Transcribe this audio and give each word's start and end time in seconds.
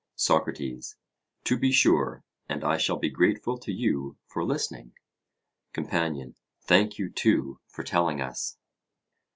SOCRATES: 0.15 0.95
To 1.43 1.57
be 1.59 1.71
sure; 1.71 2.23
and 2.49 2.63
I 2.63 2.77
shall 2.79 2.97
be 2.97 3.11
grateful 3.11 3.59
to 3.59 3.71
you 3.71 4.17
for 4.25 4.43
listening. 4.43 4.93
COMPANION: 5.73 6.33
Thank 6.63 6.97
you, 6.97 7.07
too, 7.11 7.59
for 7.67 7.83
telling 7.83 8.19
us. 8.19 8.57